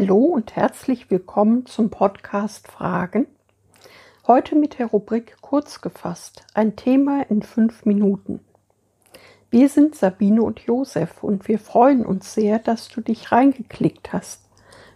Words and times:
Hallo 0.00 0.16
und 0.16 0.56
herzlich 0.56 1.10
willkommen 1.10 1.66
zum 1.66 1.90
Podcast 1.90 2.68
Fragen. 2.68 3.26
Heute 4.26 4.56
mit 4.56 4.78
der 4.78 4.86
Rubrik 4.86 5.36
Kurz 5.42 5.82
gefasst, 5.82 6.46
ein 6.54 6.74
Thema 6.74 7.28
in 7.28 7.42
fünf 7.42 7.84
Minuten. 7.84 8.40
Wir 9.50 9.68
sind 9.68 9.94
Sabine 9.94 10.42
und 10.42 10.60
Josef 10.60 11.22
und 11.22 11.48
wir 11.48 11.58
freuen 11.58 12.06
uns 12.06 12.32
sehr, 12.32 12.58
dass 12.58 12.88
du 12.88 13.02
dich 13.02 13.30
reingeklickt 13.30 14.14
hast. 14.14 14.48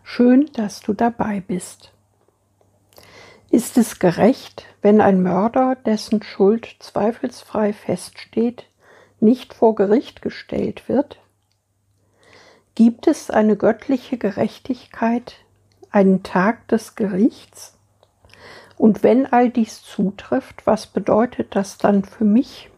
Schön, 0.05 0.49
dass 0.55 0.81
du 0.81 0.95
dabei 0.95 1.43
bist. 1.47 1.93
Ist 3.51 3.77
es 3.77 3.99
gerecht, 3.99 4.65
wenn 4.81 5.03
ein 5.03 5.23
Mörder, 5.23 5.77
dessen 5.85 6.23
Schuld 6.23 6.77
zweifelsfrei 6.79 7.75
feststeht, 7.75 8.71
nicht 9.21 9.53
vor 9.53 9.75
Gericht 9.75 10.23
gestellt 10.23 10.89
wird? 10.89 11.21
Gibt 12.77 13.07
es 13.07 13.31
eine 13.31 13.57
göttliche 13.57 14.19
Gerechtigkeit, 14.19 15.37
einen 15.91 16.25
Tag 16.25 16.67
des 16.67 16.97
Gerichts? 16.97 17.79
Und 18.77 19.05
wenn 19.05 19.27
all 19.27 19.49
dies 19.49 19.83
zutrifft, 19.83 20.67
was 20.67 20.89
bedeutet 20.89 21.55
das 21.55 21.79
dann 21.79 22.03
für 22.03 22.25
mich? 22.25 22.71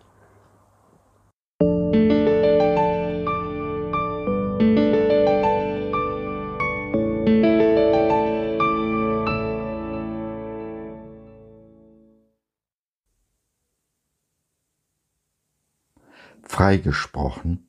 Freigesprochen 16.42 17.66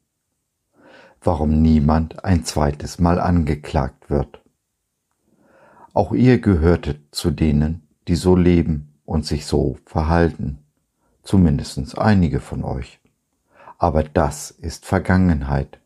warum 1.22 1.62
niemand 1.62 2.24
ein 2.24 2.46
zweites 2.46 3.00
Mal 3.00 3.20
angeklagt 3.20 4.10
wird. 4.10 4.42
Auch 5.94 6.12
ihr 6.14 6.40
gehörtet 6.40 7.00
zu 7.12 7.32
denen, 7.32 7.88
die 8.08 8.16
so 8.16 8.36
leben 8.36 8.94
und 9.06 9.26
sich 9.26 9.46
so 9.46 9.78
verhalten, 9.86 10.60
zumindest 11.24 11.98
einige 11.98 12.40
von 12.40 12.64
euch. 12.64 13.00
Aber 13.78 14.04
das 14.04 14.52
ist 14.52 14.86
Vergangenheit. 14.86 15.80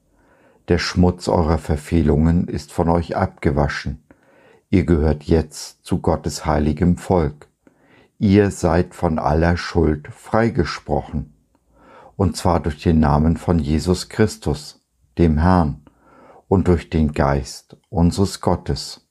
Der 0.68 0.78
Schmutz 0.78 1.28
eurer 1.28 1.58
Verfehlungen 1.58 2.48
ist 2.48 2.72
von 2.72 2.90
euch 2.90 3.16
abgewaschen. 3.16 4.04
Ihr 4.70 4.86
gehört 4.86 5.24
jetzt 5.24 5.86
zu 5.86 6.00
Gottes 6.00 6.46
heiligem 6.46 6.98
Volk. 6.98 7.48
Ihr 8.20 8.52
seid 8.52 8.96
von 8.96 9.20
aller 9.20 9.58
Schuld 9.58 10.08
freigesprochen. 10.08 11.34
Und 12.16 12.38
zwar 12.38 12.60
durch 12.60 12.82
den 12.82 13.00
Namen 13.00 13.36
von 13.36 13.60
Jesus 13.60 14.10
Christus, 14.10 14.81
dem 15.18 15.38
Herrn 15.38 15.82
und 16.48 16.68
durch 16.68 16.90
den 16.90 17.14
Geist 17.14 17.78
unseres 17.90 18.42
Gottes. 18.42 19.08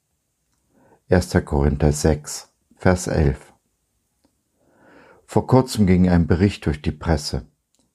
1. 1.10 1.36
Korinther 1.44 1.92
6, 1.92 2.52
Vers 2.76 3.06
11. 3.06 3.52
Vor 5.26 5.46
kurzem 5.46 5.86
ging 5.86 6.08
ein 6.08 6.26
Bericht 6.26 6.66
durch 6.66 6.82
die 6.82 6.92
Presse. 6.92 7.46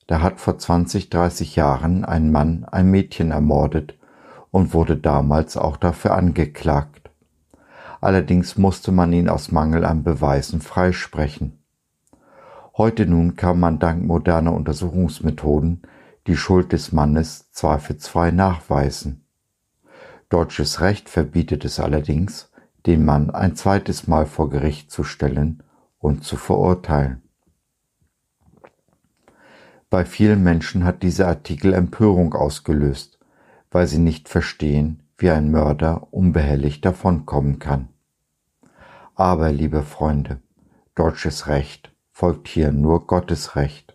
Da 0.08 0.22
hat 0.22 0.40
vor 0.40 0.58
20, 0.58 1.10
30 1.10 1.56
Jahren 1.56 2.06
ein 2.06 2.32
Mann 2.32 2.66
ein 2.66 2.92
Mädchen 2.92 3.32
ermordet 3.32 3.98
und 4.52 4.74
wurde 4.74 4.98
damals 4.98 5.58
auch 5.58 5.78
dafür 5.78 6.14
angeklagt. 6.14 7.10
Allerdings 8.02 8.58
musste 8.58 8.92
man 8.92 9.12
ihn 9.14 9.30
aus 9.30 9.52
Mangel 9.52 9.84
an 9.84 10.04
Beweisen 10.04 10.62
freisprechen. 10.62 11.64
Heute 12.78 13.06
nun 13.06 13.36
kann 13.36 13.60
man 13.60 13.80
dank 13.80 14.06
moderner 14.06 14.54
Untersuchungsmethoden 14.54 15.82
die 16.28 16.38
Schuld 16.38 16.72
des 16.72 16.92
Mannes 16.92 17.52
zweifelsfrei 17.52 18.32
nachweisen. 18.32 19.26
Deutsches 20.30 20.82
Recht 20.82 21.10
verbietet 21.10 21.66
es 21.66 21.80
allerdings, 21.80 22.52
den 22.86 23.06
Mann 23.06 23.30
ein 23.30 23.56
zweites 23.56 24.08
Mal 24.08 24.26
vor 24.26 24.50
Gericht 24.50 24.92
zu 24.92 25.04
stellen 25.04 25.64
und 26.00 26.24
zu 26.24 26.36
verurteilen. 26.36 27.22
Bei 29.90 30.04
vielen 30.04 30.44
Menschen 30.44 30.84
hat 30.84 31.04
dieser 31.04 31.28
Artikel 31.28 31.74
Empörung 31.74 32.34
ausgelöst, 32.34 33.20
weil 33.72 33.88
sie 33.88 34.00
nicht 34.00 34.30
verstehen, 34.30 35.04
wie 35.18 35.30
ein 35.30 35.52
Mörder 35.52 36.08
unbehelligt 36.12 36.84
davonkommen 36.84 37.60
kann. 37.60 37.90
Aber, 39.14 39.52
liebe 39.52 39.84
Freunde, 39.84 40.42
deutsches 40.96 41.48
Recht 41.48 41.94
folgt 42.12 42.48
hier 42.48 42.72
nur 42.72 43.08
Gottes 43.08 43.56
Recht. 43.56 43.95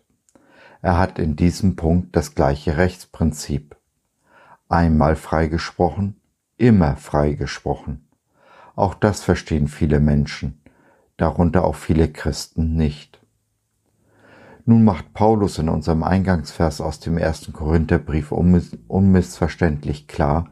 Er 0.81 0.97
hat 0.97 1.19
in 1.19 1.35
diesem 1.35 1.75
Punkt 1.75 2.15
das 2.15 2.33
gleiche 2.33 2.77
Rechtsprinzip. 2.77 3.75
Einmal 4.67 5.15
freigesprochen, 5.15 6.19
immer 6.57 6.95
freigesprochen. 6.95 8.07
Auch 8.75 8.93
das 8.93 9.21
verstehen 9.21 9.67
viele 9.67 9.99
Menschen, 9.99 10.61
darunter 11.17 11.65
auch 11.65 11.75
viele 11.75 12.07
Christen 12.11 12.75
nicht. 12.75 13.19
Nun 14.65 14.83
macht 14.83 15.13
Paulus 15.13 15.57
in 15.57 15.69
unserem 15.69 16.03
Eingangsvers 16.03 16.81
aus 16.81 16.99
dem 16.99 17.17
ersten 17.17 17.51
Korintherbrief 17.51 18.31
unmissverständlich 18.31 20.07
klar, 20.07 20.49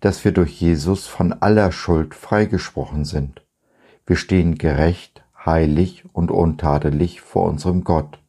dass 0.00 0.24
wir 0.24 0.32
durch 0.32 0.60
Jesus 0.60 1.06
von 1.06 1.32
aller 1.32 1.72
Schuld 1.72 2.14
freigesprochen 2.14 3.04
sind. 3.04 3.42
Wir 4.06 4.16
stehen 4.16 4.56
gerecht, 4.56 5.24
heilig 5.44 6.04
und 6.12 6.30
untadelig 6.30 7.20
vor 7.20 7.44
unserem 7.44 7.84
Gott. 7.84 8.19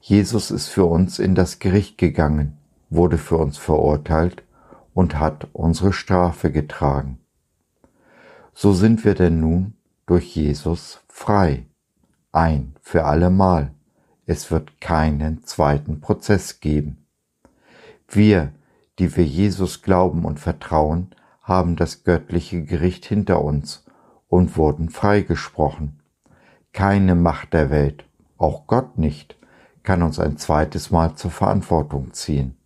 Jesus 0.00 0.50
ist 0.50 0.68
für 0.68 0.84
uns 0.84 1.18
in 1.18 1.34
das 1.34 1.58
Gericht 1.58 1.98
gegangen, 1.98 2.58
wurde 2.90 3.18
für 3.18 3.36
uns 3.36 3.58
verurteilt 3.58 4.42
und 4.94 5.18
hat 5.18 5.48
unsere 5.52 5.92
Strafe 5.92 6.50
getragen. 6.50 7.18
So 8.54 8.72
sind 8.72 9.04
wir 9.04 9.14
denn 9.14 9.40
nun 9.40 9.74
durch 10.06 10.34
Jesus 10.34 11.00
frei, 11.08 11.66
ein 12.32 12.74
für 12.80 13.04
allemal. 13.04 13.72
Es 14.26 14.50
wird 14.50 14.80
keinen 14.80 15.44
zweiten 15.44 16.00
Prozess 16.00 16.60
geben. 16.60 17.06
Wir, 18.08 18.52
die 18.98 19.16
wir 19.16 19.24
Jesus 19.24 19.82
glauben 19.82 20.24
und 20.24 20.40
vertrauen, 20.40 21.14
haben 21.42 21.76
das 21.76 22.04
göttliche 22.04 22.64
Gericht 22.64 23.06
hinter 23.06 23.42
uns 23.42 23.84
und 24.28 24.56
wurden 24.56 24.90
freigesprochen. 24.90 26.00
Keine 26.72 27.14
Macht 27.14 27.54
der 27.54 27.70
Welt, 27.70 28.04
auch 28.36 28.66
Gott 28.66 28.98
nicht, 28.98 29.37
kann 29.88 30.02
uns 30.02 30.18
ein 30.18 30.36
zweites 30.36 30.90
Mal 30.90 31.14
zur 31.14 31.30
Verantwortung 31.30 32.12
ziehen. 32.12 32.58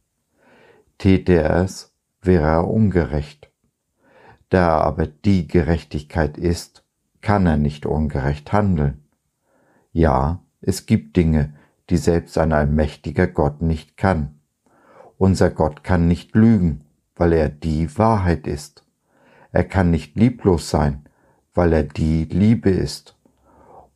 Täte 0.98 1.34
er 1.34 1.62
es, 1.62 1.94
wäre 2.20 2.48
er 2.48 2.68
ungerecht. 2.68 3.48
Da 4.48 4.66
er 4.66 4.84
aber 4.84 5.06
die 5.06 5.46
Gerechtigkeit 5.46 6.36
ist, 6.36 6.84
kann 7.20 7.46
er 7.46 7.58
nicht 7.58 7.86
ungerecht 7.86 8.52
handeln. 8.52 9.04
Ja, 9.92 10.42
es 10.62 10.86
gibt 10.86 11.16
Dinge, 11.16 11.54
die 11.90 11.96
selbst 11.96 12.36
ein 12.38 12.52
allmächtiger 12.52 13.28
Gott 13.28 13.62
nicht 13.62 13.96
kann. 13.96 14.40
Unser 15.16 15.50
Gott 15.50 15.84
kann 15.84 16.08
nicht 16.08 16.34
lügen, 16.34 16.86
weil 17.14 17.34
er 17.34 17.50
die 17.50 17.96
Wahrheit 17.98 18.48
ist. 18.48 18.84
Er 19.52 19.62
kann 19.62 19.92
nicht 19.92 20.16
lieblos 20.16 20.70
sein, 20.70 21.04
weil 21.54 21.72
er 21.72 21.84
die 21.84 22.24
Liebe 22.24 22.70
ist. 22.70 23.16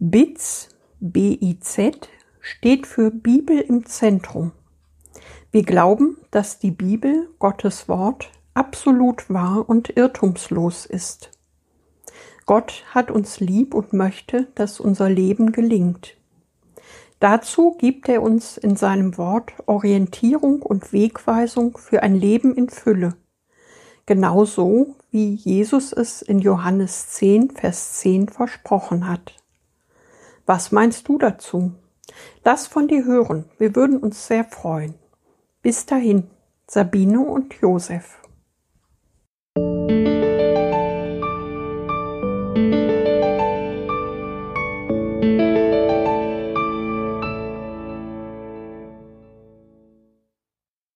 BIZ, 0.00 0.68
B-I-Z, 0.98 2.08
steht 2.40 2.88
für 2.88 3.12
Bibel 3.12 3.60
im 3.60 3.86
Zentrum. 3.86 4.50
Wir 5.52 5.62
glauben, 5.62 6.16
dass 6.32 6.58
die 6.58 6.72
Bibel, 6.72 7.28
Gottes 7.38 7.88
Wort, 7.88 8.28
absolut 8.54 9.30
wahr 9.30 9.68
und 9.68 9.96
irrtumslos 9.96 10.84
ist. 10.84 11.30
Gott 12.44 12.84
hat 12.90 13.12
uns 13.12 13.38
lieb 13.38 13.72
und 13.72 13.92
möchte, 13.92 14.48
dass 14.56 14.80
unser 14.80 15.08
Leben 15.08 15.52
gelingt. 15.52 16.16
Dazu 17.20 17.76
gibt 17.78 18.08
er 18.08 18.22
uns 18.22 18.56
in 18.56 18.76
seinem 18.76 19.18
Wort 19.18 19.52
Orientierung 19.66 20.62
und 20.62 20.94
Wegweisung 20.94 21.76
für 21.76 22.02
ein 22.02 22.14
Leben 22.14 22.54
in 22.54 22.70
Fülle. 22.70 23.14
Genauso 24.06 24.96
wie 25.10 25.34
Jesus 25.34 25.92
es 25.92 26.22
in 26.22 26.38
Johannes 26.38 27.10
10, 27.10 27.50
Vers 27.50 27.98
10 27.98 28.30
versprochen 28.30 29.06
hat. 29.06 29.36
Was 30.46 30.72
meinst 30.72 31.08
du 31.08 31.18
dazu? 31.18 31.72
Lass 32.42 32.66
von 32.66 32.88
dir 32.88 33.04
hören, 33.04 33.44
wir 33.58 33.76
würden 33.76 33.98
uns 33.98 34.26
sehr 34.26 34.44
freuen. 34.44 34.94
Bis 35.60 35.84
dahin, 35.84 36.30
Sabine 36.66 37.20
und 37.20 37.52
Josef. 37.60 38.16